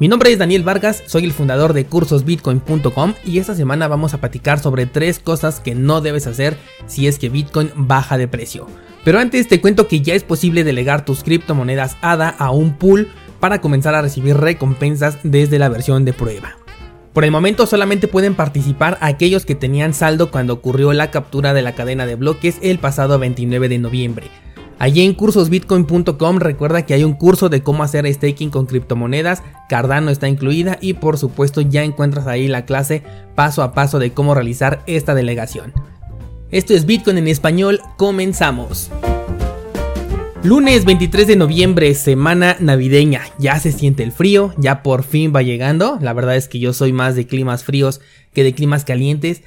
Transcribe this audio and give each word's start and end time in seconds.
Mi 0.00 0.08
nombre 0.08 0.32
es 0.32 0.40
Daniel 0.40 0.64
Vargas, 0.64 1.04
soy 1.06 1.24
el 1.24 1.32
fundador 1.32 1.72
de 1.72 1.86
cursosbitcoin.com 1.86 3.14
y 3.24 3.38
esta 3.38 3.54
semana 3.54 3.86
vamos 3.86 4.12
a 4.12 4.18
platicar 4.18 4.58
sobre 4.58 4.86
tres 4.86 5.20
cosas 5.20 5.60
que 5.60 5.76
no 5.76 6.00
debes 6.00 6.26
hacer 6.26 6.56
si 6.88 7.06
es 7.06 7.16
que 7.16 7.28
Bitcoin 7.28 7.70
baja 7.76 8.18
de 8.18 8.26
precio. 8.26 8.66
Pero 9.04 9.20
antes 9.20 9.46
te 9.46 9.60
cuento 9.60 9.86
que 9.86 10.00
ya 10.00 10.14
es 10.14 10.24
posible 10.24 10.64
delegar 10.64 11.04
tus 11.04 11.22
criptomonedas 11.22 11.96
ADA 12.02 12.28
a 12.28 12.50
un 12.50 12.76
pool 12.76 13.08
para 13.38 13.60
comenzar 13.60 13.94
a 13.94 14.02
recibir 14.02 14.36
recompensas 14.36 15.18
desde 15.22 15.60
la 15.60 15.68
versión 15.68 16.04
de 16.04 16.12
prueba. 16.12 16.56
Por 17.12 17.24
el 17.24 17.30
momento 17.30 17.64
solamente 17.64 18.08
pueden 18.08 18.34
participar 18.34 18.98
aquellos 19.00 19.46
que 19.46 19.54
tenían 19.54 19.94
saldo 19.94 20.32
cuando 20.32 20.54
ocurrió 20.54 20.92
la 20.92 21.12
captura 21.12 21.54
de 21.54 21.62
la 21.62 21.76
cadena 21.76 22.04
de 22.04 22.16
bloques 22.16 22.58
el 22.62 22.80
pasado 22.80 23.20
29 23.20 23.68
de 23.68 23.78
noviembre. 23.78 24.26
Allí 24.78 25.02
en 25.02 25.14
cursosbitcoin.com 25.14 26.38
recuerda 26.38 26.84
que 26.84 26.94
hay 26.94 27.04
un 27.04 27.14
curso 27.14 27.48
de 27.48 27.62
cómo 27.62 27.82
hacer 27.82 28.12
staking 28.12 28.50
con 28.50 28.66
criptomonedas, 28.66 29.42
Cardano 29.68 30.10
está 30.10 30.28
incluida 30.28 30.78
y 30.80 30.94
por 30.94 31.16
supuesto 31.16 31.60
ya 31.60 31.84
encuentras 31.84 32.26
ahí 32.26 32.48
la 32.48 32.64
clase 32.66 33.02
paso 33.34 33.62
a 33.62 33.72
paso 33.72 33.98
de 33.98 34.12
cómo 34.12 34.34
realizar 34.34 34.82
esta 34.86 35.14
delegación. 35.14 35.72
Esto 36.50 36.74
es 36.74 36.86
Bitcoin 36.86 37.18
en 37.18 37.28
español, 37.28 37.80
comenzamos. 37.96 38.90
Lunes 40.44 40.84
23 40.84 41.26
de 41.26 41.36
noviembre, 41.36 41.94
semana 41.94 42.58
navideña. 42.60 43.22
Ya 43.38 43.58
se 43.58 43.72
siente 43.72 44.02
el 44.02 44.12
frío, 44.12 44.52
ya 44.58 44.82
por 44.82 45.02
fin 45.02 45.32
va 45.34 45.40
llegando. 45.40 45.98
La 46.02 46.12
verdad 46.12 46.36
es 46.36 46.48
que 46.48 46.58
yo 46.58 46.74
soy 46.74 46.92
más 46.92 47.16
de 47.16 47.26
climas 47.26 47.64
fríos 47.64 48.02
que 48.34 48.44
de 48.44 48.52
climas 48.52 48.84
calientes. 48.84 49.42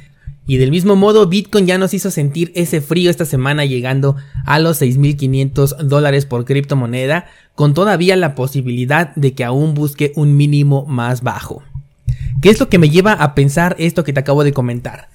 Y 0.47 0.57
del 0.57 0.71
mismo 0.71 0.95
modo, 0.95 1.27
Bitcoin 1.27 1.67
ya 1.67 1.77
nos 1.77 1.93
hizo 1.93 2.09
sentir 2.09 2.53
ese 2.55 2.79
frío 2.79 3.09
esta 3.11 3.25
semana 3.25 3.65
llegando 3.65 4.15
a 4.45 4.59
los 4.59 4.81
6.500 4.81 5.83
dólares 5.83 6.25
por 6.25 6.45
criptomoneda, 6.45 7.25
con 7.53 7.73
todavía 7.73 8.15
la 8.15 8.33
posibilidad 8.33 9.13
de 9.15 9.33
que 9.33 9.43
aún 9.43 9.73
busque 9.73 10.13
un 10.15 10.37
mínimo 10.37 10.85
más 10.85 11.21
bajo. 11.21 11.63
¿Qué 12.41 12.49
es 12.49 12.59
lo 12.61 12.69
que 12.69 12.77
me 12.77 12.89
lleva 12.89 13.11
a 13.11 13.35
pensar 13.35 13.75
esto 13.77 14.05
que 14.05 14.13
te 14.13 14.21
acabo 14.21 14.45
de 14.45 14.53
comentar? 14.53 15.09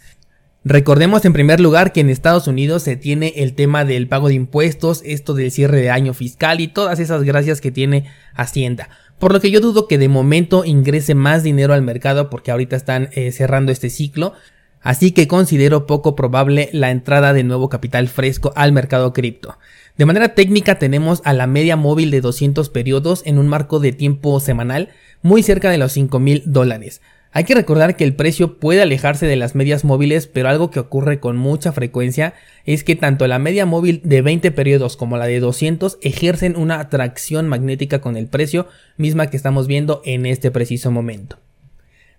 Recordemos 0.64 1.24
en 1.24 1.33
primer 1.33 1.61
lugar 1.61 1.92
que 1.92 2.00
en 2.00 2.11
Estados 2.11 2.46
Unidos 2.46 2.83
se 2.83 2.96
tiene 2.96 3.33
el 3.36 3.55
tema 3.55 3.84
del 3.84 4.08
pago 4.08 4.28
de 4.28 4.34
impuestos, 4.34 5.02
esto 5.05 5.34
del 5.34 5.50
cierre 5.50 5.80
de 5.80 5.91
año 5.91 6.14
fiscal 6.14 6.61
y 6.61 6.69
todas 6.69 7.00
esas 7.00 7.22
gracias 7.24 7.61
que 7.61 7.72
tiene 7.72 8.05
Hacienda. 8.34 8.89
Por 9.19 9.33
lo 9.33 9.41
que 9.41 9.50
yo 9.50 9.61
dudo 9.61 9.89
que 9.89 9.98
de 9.98 10.08
momento 10.08 10.64
ingrese 10.64 11.14
más 11.14 11.42
dinero 11.42 11.74
al 11.74 11.83
mercado 11.83 12.28
porque 12.28 12.50
ahorita 12.50 12.77
están 12.77 13.08
eh, 13.12 13.33
cerrando 13.33 13.72
este 13.72 13.89
ciclo 13.89 14.34
así 14.83 15.12
que 15.12 15.28
considero 15.28 15.86
poco 15.86 16.14
probable 16.16 16.69
la 16.72 16.91
entrada 16.91 17.33
de 17.33 17.44
nuevo 17.44 17.69
capital 17.69 18.08
fresco 18.08 18.52
al 18.56 18.72
mercado 18.72 19.12
cripto. 19.12 19.58
De 19.97 20.06
manera 20.06 20.34
técnica 20.34 20.78
tenemos 20.78 21.20
a 21.24 21.33
la 21.33 21.47
media 21.47 21.77
móvil 21.77 22.11
de 22.11 22.20
200 22.20 22.69
periodos 22.70 23.22
en 23.27 23.39
un 23.39 23.48
marco 23.48 23.78
de 23.78 23.92
tiempo 23.92 24.39
semanal 24.41 24.89
muy 25.22 25.42
cerca 25.42 25.70
de 25.70 25.78
los 25.78 25.92
5 25.92 26.19
mil 26.19 26.42
dólares. 26.47 27.00
Hay 27.34 27.44
que 27.44 27.55
recordar 27.55 27.97
que 27.97 28.05
el 28.05 28.14
precio 28.14 28.58
puede 28.58 28.83
alejarse 28.83 29.24
de 29.24 29.36
las 29.36 29.55
medias 29.55 29.84
móviles, 29.84 30.27
pero 30.27 30.50
algo 30.50 30.70
que 30.70 30.80
ocurre 30.80 31.19
con 31.19 31.39
mucha 31.39 31.72
frecuencia 31.72 32.34
es 32.67 32.84
que 32.84 32.94
tanto 32.94 33.27
la 33.27 33.39
media 33.39 33.64
móvil 33.64 34.02
de 34.05 34.20
20 34.20 34.50
periodos 34.50 34.98
como 34.98 35.17
la 35.17 35.27
de 35.27 35.41
200 35.41 35.98
ejercen 36.02 36.56
una 36.56 36.78
atracción 36.78 37.48
magnética 37.48 38.02
con 38.02 38.19
el 38.19 38.27
precio, 38.27 38.69
misma 38.98 39.28
que 39.28 39.39
estamos 39.39 39.67
viendo 39.67 40.02
en 40.05 40.27
este 40.27 40.51
preciso 40.51 40.90
momento. 40.90 41.39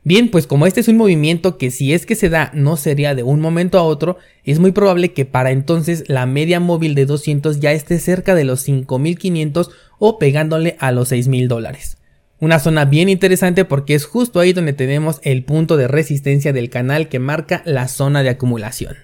Bien, 0.05 0.29
pues 0.29 0.47
como 0.47 0.67
este 0.67 0.81
es 0.81 0.89
un 0.89 0.97
movimiento 0.97 1.57
que 1.57 1.71
si 1.71 1.93
es 1.93 2.05
que 2.05 2.15
se 2.15 2.29
da 2.29 2.51
no 2.53 2.75
sería 2.75 3.15
de 3.15 3.23
un 3.23 3.39
momento 3.39 3.77
a 3.77 3.83
otro, 3.83 4.17
es 4.43 4.59
muy 4.59 4.73
probable 4.73 5.13
que 5.13 5.23
para 5.23 5.51
entonces 5.51 6.03
la 6.07 6.25
media 6.25 6.59
móvil 6.59 6.93
de 6.93 7.05
200 7.05 7.61
ya 7.61 7.71
esté 7.71 7.99
cerca 7.99 8.35
de 8.35 8.43
los 8.43 8.61
5500 8.61 9.71
o 9.99 10.19
pegándole 10.19 10.75
a 10.79 10.91
los 10.91 11.07
6000 11.07 11.47
dólares. 11.47 11.97
Una 12.41 12.59
zona 12.59 12.83
bien 12.83 13.07
interesante 13.07 13.63
porque 13.63 13.95
es 13.95 14.05
justo 14.05 14.41
ahí 14.41 14.51
donde 14.51 14.73
tenemos 14.73 15.21
el 15.23 15.45
punto 15.45 15.77
de 15.77 15.87
resistencia 15.87 16.51
del 16.51 16.69
canal 16.69 17.07
que 17.07 17.19
marca 17.19 17.61
la 17.65 17.87
zona 17.87 18.23
de 18.23 18.29
acumulación. 18.29 18.97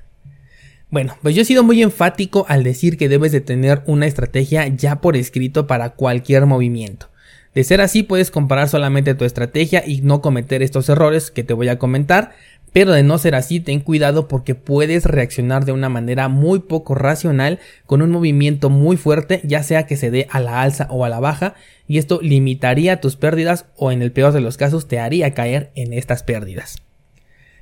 Bueno, 0.90 1.16
pues 1.22 1.34
yo 1.36 1.44
he 1.44 1.46
sido 1.46 1.64
muy 1.64 1.82
enfático 1.82 2.46
al 2.50 2.64
decir 2.64 2.98
que 2.98 3.08
debes 3.08 3.32
de 3.32 3.40
tener 3.40 3.84
una 3.86 4.08
estrategia 4.08 4.68
ya 4.68 5.00
por 5.00 5.16
escrito 5.16 5.68
para 5.68 5.92
cualquier 5.92 6.48
movimiento. 6.48 7.09
De 7.54 7.64
ser 7.64 7.82
así, 7.82 8.04
puedes 8.04 8.32
comparar 8.32 8.70
solamente 8.70 9.16
tu 9.16 9.26
estrategia 9.26 9.84
y 9.86 10.02
no 10.02 10.22
cometer 10.22 10.62
estos 10.62 10.88
errores 10.90 11.32
que 11.32 11.44
te 11.44 11.54
voy 11.54 11.68
a 11.70 11.80
comentar, 11.80 12.32
pero 12.74 12.92
de 12.92 13.02
no 13.02 13.18
ser 13.18 13.34
así, 13.34 13.60
ten 13.60 13.80
cuidado 13.80 14.28
porque 14.28 14.54
puedes 14.54 15.06
reaccionar 15.06 15.66
de 15.66 15.72
una 15.72 15.90
manera 15.90 16.28
muy 16.28 16.60
poco 16.60 16.94
racional 16.94 17.60
con 17.86 18.02
un 18.02 18.12
movimiento 18.12 18.70
muy 18.70 18.96
fuerte, 18.98 19.42
ya 19.44 19.64
sea 19.64 19.88
que 19.88 19.98
se 19.98 20.12
dé 20.12 20.28
a 20.30 20.40
la 20.40 20.62
alza 20.62 20.88
o 20.92 21.04
a 21.06 21.10
la 21.10 21.20
baja, 21.20 21.56
y 21.88 21.98
esto 21.98 22.20
limitaría 22.22 23.02
tus 23.02 23.16
pérdidas 23.16 23.66
o 23.76 23.92
en 23.92 24.04
el 24.04 24.12
peor 24.12 24.34
de 24.34 24.42
los 24.42 24.58
casos 24.58 24.88
te 24.88 25.00
haría 25.00 25.34
caer 25.34 25.72
en 25.74 25.94
estas 25.94 26.22
pérdidas. 26.22 26.78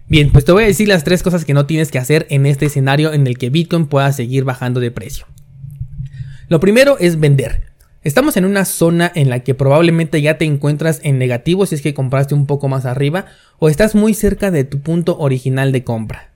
Bien, 0.10 0.32
pues 0.32 0.46
te 0.46 0.52
voy 0.52 0.64
a 0.64 0.68
decir 0.68 0.88
las 0.88 1.04
tres 1.04 1.24
cosas 1.24 1.46
que 1.46 1.54
no 1.54 1.66
tienes 1.66 1.92
que 1.92 2.00
hacer 2.00 2.28
en 2.30 2.46
este 2.46 2.66
escenario 2.66 3.14
en 3.14 3.28
el 3.28 3.38
que 3.38 3.50
Bitcoin 3.50 3.88
pueda 3.88 4.12
seguir 4.12 4.44
bajando 4.44 4.80
de 4.80 4.92
precio. 4.92 5.26
Lo 6.50 6.60
primero 6.60 6.98
es 6.98 7.20
vender. 7.20 7.67
Estamos 8.08 8.38
en 8.38 8.46
una 8.46 8.64
zona 8.64 9.12
en 9.16 9.30
la 9.30 9.42
que 9.42 9.54
probablemente 9.54 10.22
ya 10.22 10.38
te 10.38 10.46
encuentras 10.46 11.02
en 11.04 11.18
negativo 11.18 11.66
si 11.66 11.76
es 11.76 11.82
que 11.82 11.94
compraste 11.94 12.36
un 12.36 12.46
poco 12.46 12.70
más 12.70 12.86
arriba 12.86 13.26
o 13.60 13.68
estás 13.68 13.96
muy 13.96 14.14
cerca 14.14 14.50
de 14.50 14.64
tu 14.64 14.80
punto 14.80 15.18
original 15.20 15.74
de 15.74 15.84
compra. 15.84 16.30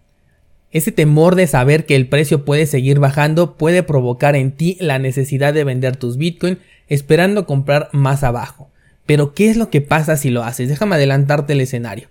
Ese 0.72 0.92
temor 0.92 1.36
de 1.36 1.48
saber 1.48 1.86
que 1.86 1.96
el 1.96 2.10
precio 2.10 2.44
puede 2.44 2.66
seguir 2.66 3.00
bajando 3.00 3.56
puede 3.56 3.84
provocar 3.84 4.36
en 4.36 4.52
ti 4.52 4.76
la 4.81 5.00
necesidad 5.00 5.54
de 5.54 5.64
vender 5.64 5.96
tus 5.96 6.18
Bitcoin 6.18 6.60
esperando 6.90 7.46
comprar 7.46 7.88
más 7.94 8.26
abajo. 8.26 8.70
Pero 9.06 9.34
¿qué 9.34 9.50
es 9.50 9.56
lo 9.56 9.70
que 9.70 9.80
pasa 9.80 10.18
si 10.18 10.30
lo 10.30 10.44
haces? 10.44 10.68
Déjame 10.68 10.96
adelantarte 10.96 11.54
el 11.54 11.62
escenario. 11.62 12.10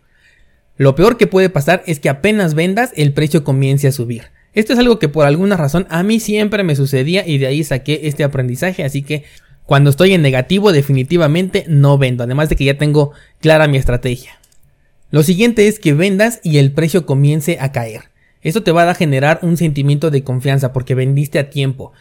Lo 0.79 0.95
peor 0.95 1.19
que 1.19 1.27
puede 1.27 1.51
pasar 1.51 1.83
es 1.87 2.01
que 2.01 2.09
apenas 2.09 2.55
vendas 2.55 2.93
el 2.97 3.13
precio 3.13 3.45
comience 3.45 3.89
a 3.89 3.93
subir. 3.93 4.23
Esto 4.55 4.73
es 4.73 4.79
algo 4.79 4.99
que 4.99 5.11
por 5.11 5.27
alguna 5.27 5.59
razón 5.59 5.87
a 5.91 6.03
mí 6.03 6.19
siempre 6.19 6.65
me 6.65 6.77
sucedía 6.77 7.29
y 7.29 7.37
de 7.37 7.47
ahí 7.47 7.63
saqué 7.63 8.01
este 8.05 8.25
aprendizaje, 8.25 8.85
así 8.85 9.03
que 9.03 9.25
cuando 9.71 9.91
estoy 9.91 10.15
en 10.15 10.23
negativo 10.23 10.73
definitivamente 10.73 11.65
no 11.69 11.97
vendo, 11.97 12.25
además 12.25 12.49
de 12.49 12.57
que 12.57 12.65
ya 12.65 12.77
tengo 12.77 13.13
clara 13.39 13.69
mi 13.69 13.77
estrategia. 13.77 14.33
Lo 15.13 15.23
siguiente 15.23 15.69
es 15.69 15.79
que 15.79 15.95
vendas 15.95 16.41
y 16.43 16.59
el 16.59 16.73
precio 16.73 17.07
comience 17.07 17.57
a 17.61 17.71
caer. 17.71 18.11
Esto 18.43 18.65
te 18.65 18.73
va 18.73 18.91
a 18.91 18.95
generar 18.97 19.39
un 19.43 19.57
sentimiento 19.57 20.11
de 20.11 20.25
confianza 20.25 20.73
porque 20.73 20.97
vendiste 20.97 21.39
a 21.39 21.51
tiempo. 21.51 21.93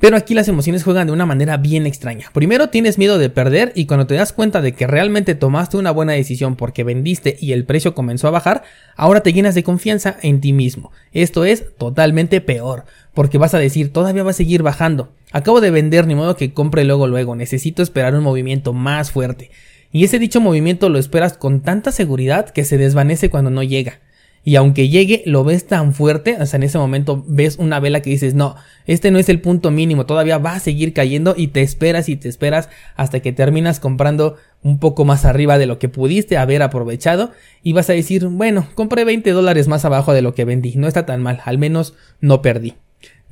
Pero 0.00 0.16
aquí 0.16 0.32
las 0.32 0.46
emociones 0.46 0.84
juegan 0.84 1.08
de 1.08 1.12
una 1.12 1.26
manera 1.26 1.56
bien 1.56 1.84
extraña. 1.84 2.30
Primero 2.32 2.70
tienes 2.70 2.96
miedo 2.96 3.18
de 3.18 3.30
perder 3.30 3.72
y 3.74 3.86
cuando 3.86 4.06
te 4.06 4.14
das 4.14 4.32
cuenta 4.32 4.62
de 4.62 4.72
que 4.72 4.86
realmente 4.86 5.34
tomaste 5.34 5.76
una 5.76 5.90
buena 5.90 6.12
decisión 6.12 6.54
porque 6.54 6.84
vendiste 6.84 7.36
y 7.40 7.52
el 7.52 7.64
precio 7.64 7.94
comenzó 7.94 8.28
a 8.28 8.30
bajar, 8.30 8.62
ahora 8.96 9.22
te 9.22 9.32
llenas 9.32 9.54
de 9.54 9.64
confianza 9.64 10.16
en 10.22 10.40
ti 10.40 10.52
mismo. 10.52 10.92
Esto 11.12 11.44
es 11.44 11.76
totalmente 11.76 12.40
peor, 12.40 12.84
porque 13.18 13.36
vas 13.36 13.52
a 13.52 13.58
decir 13.58 13.92
todavía 13.92 14.22
va 14.22 14.30
a 14.30 14.32
seguir 14.32 14.62
bajando. 14.62 15.12
Acabo 15.32 15.60
de 15.60 15.72
vender 15.72 16.06
ni 16.06 16.14
modo 16.14 16.36
que 16.36 16.52
compre 16.52 16.84
luego 16.84 17.08
luego, 17.08 17.34
necesito 17.34 17.82
esperar 17.82 18.14
un 18.14 18.22
movimiento 18.22 18.72
más 18.72 19.10
fuerte. 19.10 19.50
Y 19.90 20.04
ese 20.04 20.20
dicho 20.20 20.40
movimiento 20.40 20.88
lo 20.88 21.00
esperas 21.00 21.36
con 21.36 21.62
tanta 21.62 21.90
seguridad 21.90 22.50
que 22.50 22.64
se 22.64 22.78
desvanece 22.78 23.28
cuando 23.28 23.50
no 23.50 23.64
llega 23.64 23.98
y 24.44 24.54
aunque 24.54 24.88
llegue 24.88 25.24
lo 25.26 25.42
ves 25.42 25.66
tan 25.66 25.92
fuerte, 25.92 26.36
hasta 26.36 26.58
en 26.58 26.62
ese 26.62 26.78
momento 26.78 27.24
ves 27.26 27.56
una 27.58 27.80
vela 27.80 28.02
que 28.02 28.10
dices, 28.10 28.34
no, 28.34 28.54
este 28.86 29.10
no 29.10 29.18
es 29.18 29.28
el 29.28 29.40
punto 29.40 29.72
mínimo, 29.72 30.06
todavía 30.06 30.38
va 30.38 30.54
a 30.54 30.60
seguir 30.60 30.92
cayendo 30.92 31.34
y 31.36 31.48
te 31.48 31.62
esperas 31.62 32.08
y 32.08 32.14
te 32.14 32.28
esperas 32.28 32.68
hasta 32.94 33.18
que 33.18 33.32
terminas 33.32 33.80
comprando 33.80 34.36
un 34.62 34.78
poco 34.78 35.04
más 35.04 35.24
arriba 35.24 35.58
de 35.58 35.66
lo 35.66 35.80
que 35.80 35.88
pudiste 35.88 36.36
haber 36.36 36.62
aprovechado 36.62 37.32
y 37.64 37.72
vas 37.72 37.90
a 37.90 37.94
decir, 37.94 38.26
bueno, 38.28 38.68
compré 38.76 39.02
20 39.04 39.28
dólares 39.32 39.66
más 39.66 39.84
abajo 39.84 40.12
de 40.12 40.22
lo 40.22 40.34
que 40.34 40.44
vendí, 40.44 40.76
no 40.76 40.86
está 40.86 41.04
tan 41.04 41.20
mal, 41.20 41.40
al 41.44 41.58
menos 41.58 41.94
no 42.20 42.42
perdí. 42.42 42.74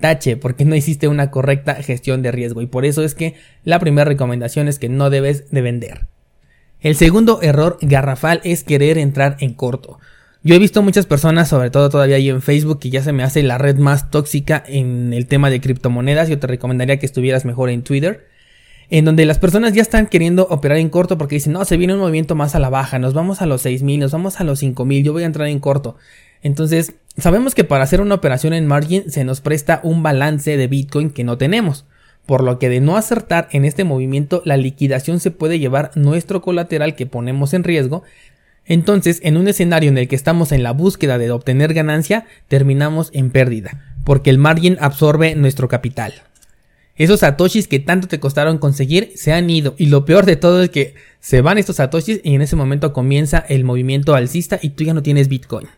Tache, 0.00 0.36
porque 0.36 0.64
no 0.64 0.74
hiciste 0.74 1.08
una 1.08 1.30
correcta 1.30 1.74
gestión 1.76 2.22
de 2.22 2.32
riesgo 2.32 2.62
y 2.62 2.66
por 2.66 2.84
eso 2.84 3.02
es 3.02 3.14
que 3.14 3.34
la 3.64 3.78
primera 3.78 4.04
recomendación 4.04 4.68
es 4.68 4.78
que 4.78 4.88
no 4.88 5.10
debes 5.10 5.50
de 5.50 5.62
vender. 5.62 6.06
El 6.80 6.96
segundo 6.96 7.40
error 7.42 7.78
garrafal 7.80 8.40
es 8.44 8.62
querer 8.62 8.98
entrar 8.98 9.36
en 9.40 9.54
corto. 9.54 9.98
Yo 10.42 10.54
he 10.54 10.60
visto 10.60 10.82
muchas 10.82 11.06
personas, 11.06 11.48
sobre 11.48 11.70
todo 11.70 11.90
todavía 11.90 12.16
ahí 12.16 12.28
en 12.28 12.40
Facebook, 12.40 12.78
que 12.78 12.90
ya 12.90 13.02
se 13.02 13.12
me 13.12 13.24
hace 13.24 13.42
la 13.42 13.58
red 13.58 13.78
más 13.78 14.10
tóxica 14.12 14.62
en 14.64 15.12
el 15.12 15.26
tema 15.26 15.50
de 15.50 15.60
criptomonedas. 15.60 16.28
Yo 16.28 16.38
te 16.38 16.46
recomendaría 16.46 17.00
que 17.00 17.06
estuvieras 17.06 17.44
mejor 17.44 17.70
en 17.70 17.82
Twitter. 17.82 18.28
En 18.88 19.04
donde 19.04 19.26
las 19.26 19.40
personas 19.40 19.72
ya 19.72 19.82
están 19.82 20.06
queriendo 20.06 20.46
operar 20.48 20.78
en 20.78 20.88
corto 20.88 21.18
porque 21.18 21.34
dicen, 21.34 21.52
no, 21.52 21.64
se 21.64 21.76
viene 21.76 21.94
un 21.94 21.98
movimiento 22.00 22.36
más 22.36 22.54
a 22.54 22.60
la 22.60 22.70
baja, 22.70 23.00
nos 23.00 23.12
vamos 23.14 23.42
a 23.42 23.46
los 23.46 23.66
6.000, 23.66 23.98
nos 23.98 24.12
vamos 24.12 24.38
a 24.38 24.44
los 24.44 24.62
5.000, 24.62 25.02
yo 25.02 25.12
voy 25.12 25.24
a 25.24 25.26
entrar 25.26 25.48
en 25.48 25.58
corto. 25.58 25.96
Entonces, 26.42 26.94
sabemos 27.18 27.54
que 27.54 27.64
para 27.64 27.84
hacer 27.84 28.00
una 28.00 28.14
operación 28.14 28.52
en 28.52 28.66
margin 28.66 29.10
se 29.10 29.24
nos 29.24 29.40
presta 29.40 29.80
un 29.82 30.02
balance 30.02 30.56
de 30.56 30.66
Bitcoin 30.66 31.10
que 31.10 31.24
no 31.24 31.38
tenemos. 31.38 31.84
Por 32.26 32.42
lo 32.42 32.58
que 32.58 32.68
de 32.68 32.80
no 32.80 32.96
acertar 32.96 33.48
en 33.52 33.64
este 33.64 33.84
movimiento, 33.84 34.42
la 34.44 34.56
liquidación 34.56 35.20
se 35.20 35.30
puede 35.30 35.58
llevar 35.58 35.92
nuestro 35.94 36.42
colateral 36.42 36.96
que 36.96 37.06
ponemos 37.06 37.54
en 37.54 37.62
riesgo. 37.62 38.02
Entonces, 38.64 39.20
en 39.22 39.36
un 39.36 39.46
escenario 39.46 39.90
en 39.90 39.98
el 39.98 40.08
que 40.08 40.16
estamos 40.16 40.50
en 40.50 40.64
la 40.64 40.72
búsqueda 40.72 41.18
de 41.18 41.30
obtener 41.30 41.72
ganancia, 41.72 42.26
terminamos 42.48 43.10
en 43.12 43.30
pérdida, 43.30 43.94
porque 44.04 44.30
el 44.30 44.38
margin 44.38 44.76
absorbe 44.80 45.36
nuestro 45.36 45.68
capital. 45.68 46.14
Esos 46.96 47.20
satoshis 47.20 47.68
que 47.68 47.78
tanto 47.78 48.08
te 48.08 48.18
costaron 48.18 48.58
conseguir 48.58 49.12
se 49.16 49.32
han 49.32 49.50
ido 49.50 49.74
y 49.76 49.86
lo 49.86 50.04
peor 50.04 50.24
de 50.24 50.36
todo 50.36 50.62
es 50.62 50.70
que 50.70 50.94
se 51.20 51.42
van 51.42 51.58
estos 51.58 51.76
satoshis 51.76 52.20
y 52.24 52.34
en 52.34 52.42
ese 52.42 52.56
momento 52.56 52.92
comienza 52.92 53.38
el 53.38 53.64
movimiento 53.64 54.14
alcista 54.14 54.58
y 54.62 54.70
tú 54.70 54.82
ya 54.82 54.94
no 54.94 55.02
tienes 55.02 55.28
Bitcoin. 55.28 55.68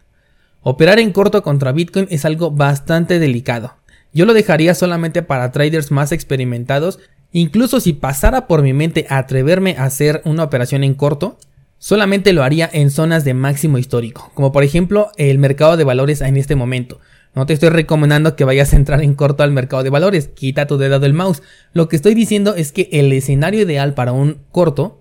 Operar 0.71 0.99
en 0.99 1.13
corto 1.13 1.43
contra 1.43 1.73
Bitcoin 1.73 2.09
es 2.11 2.27
algo 2.27 2.51
bastante 2.51 3.19
delicado. 3.19 3.77
Yo 4.13 4.27
lo 4.27 4.35
dejaría 4.35 4.75
solamente 4.75 5.23
para 5.23 5.51
traders 5.51 5.91
más 5.91 6.13
experimentados, 6.13 6.99
incluso 7.33 7.81
si 7.81 7.95
pasara 7.95 8.47
por 8.47 8.61
mi 8.61 8.75
mente 8.75 9.07
atreverme 9.09 9.77
a 9.79 9.85
hacer 9.85 10.21
una 10.27 10.45
operación 10.45 10.85
en 10.85 10.93
corto, 10.93 11.39
solamente 11.79 12.35
lo 12.35 12.43
haría 12.43 12.69
en 12.71 12.91
zonas 12.91 13.25
de 13.25 13.33
máximo 13.33 13.79
histórico, 13.79 14.31
como 14.35 14.53
por 14.53 14.63
ejemplo 14.63 15.11
el 15.17 15.39
mercado 15.39 15.79
de 15.79 15.85
valores 15.85 16.21
en 16.21 16.37
este 16.37 16.55
momento. 16.55 17.01
No 17.35 17.47
te 17.47 17.55
estoy 17.55 17.71
recomendando 17.71 18.37
que 18.37 18.45
vayas 18.45 18.75
a 18.75 18.77
entrar 18.77 19.03
en 19.03 19.15
corto 19.15 19.45
al 19.45 19.53
mercado 19.53 19.83
de 19.83 19.89
valores, 19.89 20.29
quita 20.29 20.67
tu 20.67 20.77
dedo 20.77 21.01
del 21.01 21.15
mouse. 21.15 21.43
Lo 21.73 21.89
que 21.89 21.97
estoy 21.97 22.13
diciendo 22.13 22.55
es 22.55 22.73
que 22.73 22.91
el 22.93 23.11
escenario 23.15 23.63
ideal 23.63 23.95
para 23.95 24.13
un 24.13 24.43
corto 24.53 24.98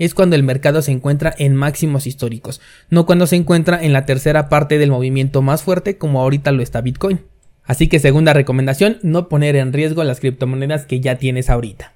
es 0.00 0.14
cuando 0.14 0.34
el 0.34 0.42
mercado 0.42 0.82
se 0.82 0.90
encuentra 0.90 1.32
en 1.38 1.54
máximos 1.54 2.08
históricos, 2.08 2.60
no 2.88 3.06
cuando 3.06 3.28
se 3.28 3.36
encuentra 3.36 3.80
en 3.80 3.92
la 3.92 4.06
tercera 4.06 4.48
parte 4.48 4.78
del 4.78 4.90
movimiento 4.90 5.42
más 5.42 5.62
fuerte 5.62 5.98
como 5.98 6.20
ahorita 6.20 6.50
lo 6.50 6.62
está 6.62 6.80
Bitcoin. 6.80 7.20
Así 7.64 7.86
que 7.86 8.00
segunda 8.00 8.32
recomendación, 8.32 8.98
no 9.02 9.28
poner 9.28 9.54
en 9.54 9.72
riesgo 9.72 10.02
las 10.02 10.18
criptomonedas 10.18 10.86
que 10.86 11.00
ya 11.00 11.16
tienes 11.16 11.50
ahorita. 11.50 11.92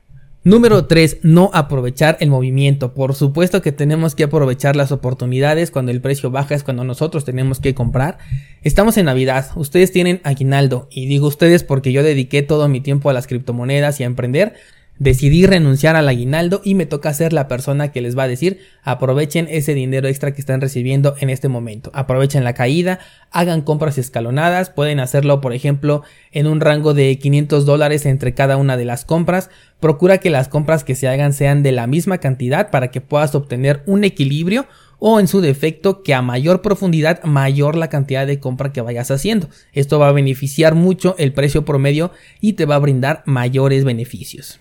Número 0.47 0.85
3. 0.85 1.21
No 1.23 1.51
aprovechar 1.55 2.19
el 2.21 2.29
movimiento. 2.29 2.93
Por 2.93 3.15
supuesto 3.15 3.63
que 3.63 3.73
tenemos 3.73 4.15
que 4.15 4.25
aprovechar 4.25 4.77
las 4.77 4.93
oportunidades 4.93 5.71
cuando 5.71 5.91
el 5.91 6.03
precio 6.03 6.31
baja 6.31 6.55
es 6.55 6.63
cuando 6.63 6.85
nosotros 6.85 7.25
tenemos 7.25 7.61
que 7.61 7.75
comprar. 7.75 8.19
Estamos 8.63 8.99
en 8.99 9.07
Navidad, 9.07 9.47
ustedes 9.57 9.91
tienen 9.91 10.21
aguinaldo 10.23 10.87
y 10.91 11.07
digo 11.07 11.29
ustedes 11.29 11.65
porque 11.65 11.93
yo 11.93 12.03
dediqué 12.03 12.43
todo 12.43 12.69
mi 12.69 12.83
tiempo 12.83 13.09
a 13.09 13.15
las 13.15 13.27
criptomonedas 13.27 13.99
y 14.01 14.03
a 14.03 14.07
emprender. 14.07 14.53
Decidí 15.01 15.45
renunciar 15.45 15.97
al 15.97 16.09
aguinaldo 16.09 16.61
y 16.63 16.77
me 16.77 16.87
toca 16.87 17.13
ser 17.13 17.33
la 17.33 17.49
persona 17.49 17.91
que 17.91 18.01
les 18.01 18.17
va 18.17 18.23
a 18.23 18.29
decir 18.29 18.61
aprovechen 18.85 19.49
ese 19.51 19.75
dinero 19.75 20.07
extra 20.07 20.33
que 20.33 20.41
están 20.41 20.61
recibiendo 20.61 21.17
en 21.19 21.31
este 21.31 21.49
momento. 21.49 21.91
Aprovechen 21.95 22.45
la 22.45 22.55
caída, 22.55 23.01
hagan 23.33 23.63
compras 23.63 23.99
escalonadas, 23.99 24.71
pueden 24.71 25.01
hacerlo 25.01 25.41
por 25.41 25.53
ejemplo 25.53 26.05
en 26.31 26.47
un 26.47 26.61
rango 26.61 26.95
de 26.95 27.19
500 27.19 27.67
dólares 27.67 28.07
entre 28.07 28.35
cada 28.35 28.57
una 28.57 28.77
de 28.77 28.85
las 28.85 29.05
compras. 29.05 29.51
Procura 29.81 30.19
que 30.19 30.31
las 30.31 30.47
compras 30.47 30.85
que 30.85 30.95
se 30.95 31.09
hagan 31.09 31.33
sean 31.33 31.65
de 31.65 31.73
la 31.73 31.89
misma 31.89 32.19
cantidad 32.19 32.71
para 32.71 32.93
que 32.93 33.01
puedas 33.01 33.35
obtener 33.35 33.83
un 33.87 34.05
equilibrio 34.05 34.67
o 35.01 35.19
en 35.19 35.27
su 35.27 35.41
defecto 35.41 36.05
que 36.05 36.15
a 36.15 36.23
mayor 36.23 36.63
profundidad 36.63 37.23
mayor 37.25 37.75
la 37.75 37.89
cantidad 37.89 38.29
de 38.29 38.39
compra 38.39 38.73
que 38.73 38.81
vayas 38.81 39.11
haciendo. 39.11 39.49
Esto 39.73 39.99
va 39.99 40.09
a 40.09 40.13
beneficiar 40.13 40.77
mucho 40.77 41.17
el 41.19 41.33
precio 41.33 41.65
promedio 41.65 42.13
y 42.41 42.53
te 42.53 42.65
va 42.65 42.77
a 42.77 42.79
brindar 42.79 43.25
mayores 43.27 43.83
beneficios. 43.83 44.61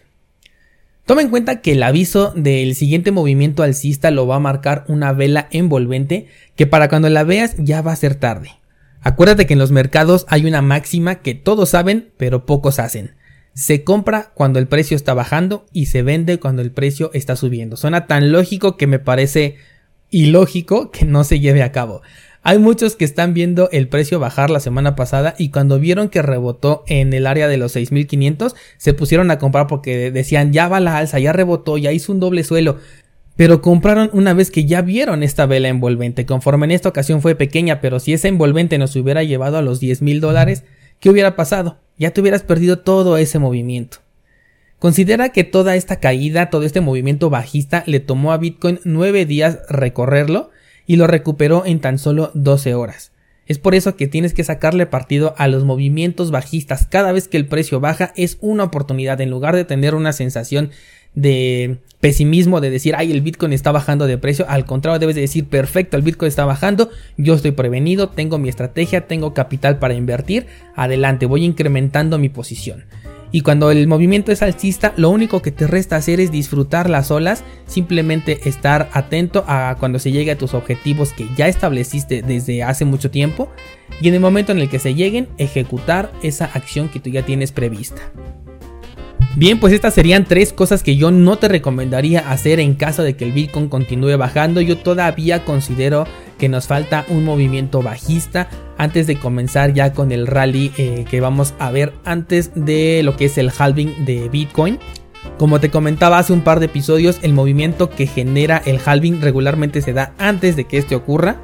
Toma 1.06 1.22
en 1.22 1.30
cuenta 1.30 1.60
que 1.60 1.74
el 1.74 1.84
aviso 1.84 2.32
del 2.34 2.76
siguiente 2.76 3.12
movimiento 3.12 3.62
alcista 3.62 4.10
lo 4.10 4.26
va 4.26 4.38
a 4.38 4.40
marcar 4.40 4.86
una 4.88 5.12
vela 5.12 5.50
envolvente 5.52 6.28
que 6.56 6.66
para 6.66 6.88
cuando 6.88 7.10
la 7.10 7.26
veas 7.26 7.56
ya 7.58 7.82
va 7.82 7.92
a 7.92 7.98
ser 7.98 8.16
tarde. 8.16 8.52
Acuérdate 9.02 9.46
que 9.46 9.54
en 9.54 9.60
los 9.60 9.72
mercados 9.72 10.26
hay 10.30 10.46
una 10.46 10.62
máxima 10.62 11.16
que 11.16 11.36
todos 11.36 11.70
saben 11.70 12.12
pero 12.16 12.46
pocos 12.46 12.80
hacen. 12.80 13.16
Se 13.54 13.84
compra 13.84 14.32
cuando 14.34 14.60
el 14.60 14.68
precio 14.68 14.96
está 14.96 15.14
bajando 15.14 15.66
y 15.74 15.88
se 15.88 16.04
vende 16.04 16.40
cuando 16.40 16.62
el 16.62 16.72
precio 16.72 17.12
está 17.14 17.36
subiendo. 17.36 17.76
Suena 17.76 18.08
tan 18.08 18.32
lógico 18.32 18.78
que 18.78 18.88
me 18.88 18.98
parece 18.98 19.58
ilógico 20.10 20.90
que 20.90 21.04
no 21.04 21.26
se 21.26 21.42
lleve 21.42 21.64
a 21.64 21.74
cabo. 21.74 22.02
Hay 22.46 22.60
muchos 22.60 22.98
que 22.98 23.06
están 23.06 23.34
viendo 23.34 23.70
el 23.72 23.88
precio 23.88 24.20
bajar 24.20 24.50
la 24.50 24.60
semana 24.60 24.98
pasada 24.98 25.34
y 25.38 25.50
cuando 25.50 25.80
vieron 25.80 26.10
que 26.10 26.22
rebotó 26.22 26.84
en 26.88 27.14
el 27.14 27.26
área 27.26 27.48
de 27.48 27.56
los 27.56 27.72
6500 27.72 28.54
se 28.76 28.94
pusieron 28.94 29.32
a 29.32 29.40
comprar 29.40 29.68
porque 29.68 30.12
decían 30.12 30.52
ya 30.52 30.68
va 30.68 30.82
la 30.82 30.98
alza, 30.98 31.20
ya 31.20 31.32
rebotó, 31.32 31.78
ya 31.78 31.94
hizo 31.94 32.12
un 32.12 32.20
doble 32.20 32.44
suelo. 32.44 32.80
Pero 33.38 33.62
compraron 33.62 34.10
una 34.12 34.34
vez 34.34 34.52
que 34.52 34.66
ya 34.66 34.82
vieron 34.82 35.24
esta 35.24 35.46
vela 35.46 35.70
envolvente. 35.70 36.26
Conforme 36.26 36.66
en 36.66 36.72
esta 36.72 36.90
ocasión 36.90 37.22
fue 37.22 37.36
pequeña, 37.36 37.80
pero 37.80 38.02
si 38.02 38.12
esa 38.12 38.28
envolvente 38.28 38.78
nos 38.78 38.94
hubiera 38.98 39.24
llevado 39.24 39.58
a 39.58 39.62
los 39.62 39.80
10 39.80 40.02
mil 40.02 40.20
dólares, 40.20 40.66
¿qué 41.00 41.10
hubiera 41.10 41.38
pasado? 41.38 41.80
Ya 41.98 42.12
te 42.12 42.20
hubieras 42.20 42.44
perdido 42.44 42.80
todo 42.80 43.16
ese 43.16 43.40
movimiento. 43.40 44.00
Considera 44.80 45.30
que 45.30 45.46
toda 45.46 45.78
esta 45.78 46.02
caída, 46.02 46.50
todo 46.50 46.64
este 46.64 46.82
movimiento 46.82 47.30
bajista 47.30 47.86
le 47.88 48.02
tomó 48.02 48.34
a 48.34 48.38
Bitcoin 48.38 48.82
9 48.84 49.26
días 49.26 49.60
recorrerlo 49.70 50.52
y 50.86 50.96
lo 50.96 51.08
recuperó 51.08 51.66
en 51.66 51.80
tan 51.80 51.98
solo 52.00 52.32
12 52.34 52.76
horas. 52.76 53.12
Es 53.46 53.60
por 53.60 53.76
eso 53.76 53.98
que 53.98 54.08
tienes 54.08 54.34
que 54.34 54.44
sacarle 54.44 54.86
partido 54.86 55.36
a 55.38 55.48
los 55.48 55.66
movimientos 55.66 56.32
bajistas. 56.32 56.88
Cada 56.88 57.12
vez 57.12 57.28
que 57.28 57.38
el 57.38 57.46
precio 57.46 57.80
baja 57.80 58.14
es 58.16 58.38
una 58.40 58.64
oportunidad. 58.64 59.20
En 59.20 59.30
lugar 59.30 59.56
de 59.56 59.66
tener 59.66 59.96
una 59.96 60.14
sensación 60.14 60.72
de 61.14 61.78
pesimismo 62.00 62.62
de 62.62 62.70
decir, 62.70 62.96
ay, 62.98 63.12
el 63.12 63.22
Bitcoin 63.22 63.54
está 63.54 63.72
bajando 63.72 64.08
de 64.08 64.18
precio. 64.18 64.46
Al 64.48 64.66
contrario, 64.66 65.00
debes 65.00 65.16
de 65.16 65.22
decir, 65.22 65.46
perfecto, 65.46 65.98
el 65.98 66.04
Bitcoin 66.04 66.30
está 66.30 66.46
bajando. 66.46 66.90
Yo 67.18 67.34
estoy 67.34 67.52
prevenido, 67.52 68.10
tengo 68.10 68.38
mi 68.38 68.50
estrategia, 68.50 69.08
tengo 69.08 69.34
capital 69.34 69.78
para 69.78 69.94
invertir. 69.94 70.48
Adelante, 70.76 71.26
voy 71.26 71.44
incrementando 71.44 72.18
mi 72.18 72.30
posición. 72.30 72.86
Y 73.36 73.42
cuando 73.42 73.72
el 73.72 73.88
movimiento 73.88 74.32
es 74.32 74.44
alcista, 74.44 74.94
lo 74.96 75.10
único 75.10 75.42
que 75.42 75.52
te 75.52 75.66
resta 75.66 75.96
hacer 75.96 76.20
es 76.20 76.32
disfrutar 76.32 76.88
las 76.88 77.10
olas, 77.10 77.44
simplemente 77.66 78.48
estar 78.48 78.92
atento 78.94 79.44
a 79.48 79.76
cuando 79.80 79.98
se 79.98 80.12
llegue 80.12 80.30
a 80.30 80.38
tus 80.38 80.54
objetivos 80.54 81.14
que 81.14 81.28
ya 81.36 81.48
estableciste 81.48 82.22
desde 82.22 82.62
hace 82.62 82.86
mucho 82.86 83.10
tiempo 83.10 83.50
y 84.00 84.08
en 84.08 84.14
el 84.14 84.20
momento 84.20 84.52
en 84.52 84.60
el 84.60 84.70
que 84.70 84.78
se 84.78 84.94
lleguen, 84.94 85.30
ejecutar 85.40 86.12
esa 86.22 86.46
acción 86.46 86.90
que 86.90 87.00
tú 87.00 87.10
ya 87.10 87.26
tienes 87.26 87.52
prevista. 87.52 88.04
Bien, 89.36 89.60
pues 89.60 89.74
estas 89.74 89.96
serían 89.96 90.26
tres 90.26 90.54
cosas 90.54 90.84
que 90.84 90.96
yo 90.96 91.10
no 91.10 91.38
te 91.40 91.48
recomendaría 91.48 92.30
hacer 92.30 92.60
en 92.60 92.76
caso 92.76 93.02
de 93.02 93.16
que 93.16 93.26
el 93.26 93.32
Bitcoin 93.32 93.68
continúe 93.68 94.16
bajando. 94.16 94.62
Yo 94.62 94.78
todavía 94.78 95.44
considero 95.44 96.06
que 96.38 96.50
nos 96.50 96.68
falta 96.68 97.06
un 97.10 97.24
movimiento 97.24 97.82
bajista 97.82 98.50
antes 98.78 99.08
de 99.08 99.18
comenzar 99.18 99.74
ya 99.74 99.94
con 99.94 100.12
el 100.12 100.28
rally 100.28 100.72
eh, 100.78 101.06
que 101.10 101.22
vamos 101.22 101.54
a 101.60 101.72
ver 101.72 101.94
antes 102.06 102.52
de 102.56 103.02
lo 103.04 103.16
que 103.16 103.26
es 103.26 103.38
el 103.38 103.52
halving 103.58 104.06
de 104.06 104.30
Bitcoin. 104.30 104.80
Como 105.38 105.60
te 105.60 105.70
comentaba 105.70 106.20
hace 106.20 106.34
un 106.34 106.42
par 106.42 106.60
de 106.60 106.68
episodios, 106.68 107.20
el 107.22 107.34
movimiento 107.34 107.90
que 107.90 108.08
genera 108.08 108.62
el 108.66 108.80
halving 108.84 109.22
regularmente 109.22 109.82
se 109.82 109.94
da 109.94 110.14
antes 110.18 110.56
de 110.56 110.66
que 110.66 110.78
este 110.78 110.96
ocurra. 110.96 111.38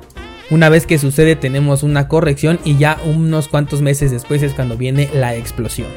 Una 0.52 0.70
vez 0.70 0.86
que 0.86 0.98
sucede 0.98 1.36
tenemos 1.36 1.84
una 1.84 2.08
corrección 2.08 2.60
y 2.66 2.78
ya 2.78 2.98
unos 3.06 3.48
cuantos 3.48 3.82
meses 3.82 4.12
después 4.12 4.42
es 4.42 4.54
cuando 4.54 4.78
viene 4.78 5.10
la 5.14 5.36
explosión. 5.36 5.88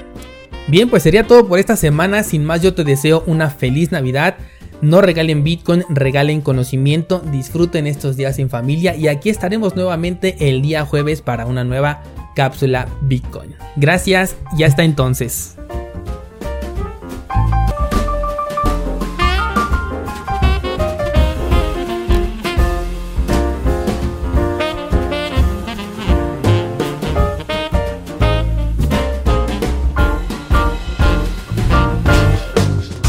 Bien, 0.69 0.88
pues 0.88 1.02
sería 1.02 1.26
todo 1.26 1.49
por 1.49 1.59
esta 1.59 1.76
semana. 1.76 2.23
Sin 2.23 2.45
más, 2.45 2.62
yo 2.62 2.75
te 2.75 2.85
deseo 2.85 3.25
una 3.26 3.50
feliz 3.50 3.90
Navidad. 3.90 4.37
No 4.83 5.01
regalen 5.01 5.45
Bitcoin, 5.45 5.85
regalen 5.89 6.41
conocimiento, 6.41 7.21
disfruten 7.21 7.87
estos 7.87 8.17
días 8.17 8.41
en 8.41 8.51
familia 8.51 8.97
y 8.97 9.07
aquí 9.07 9.31
estaremos 9.31 9.77
nuevamente 9.77 10.49
el 10.49 10.61
día 10.61 10.85
jueves 10.85 11.23
para 11.23 11.47
una 11.47 11.62
nueva 11.62 12.03
cápsula 12.35 12.89
Bitcoin. 13.03 13.55
Gracias 13.77 14.37
y 14.59 14.65
hasta 14.65 14.83
entonces. 14.83 15.57